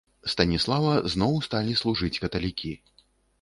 [0.33, 2.73] Станіслава зноў сталі служыць каталікі.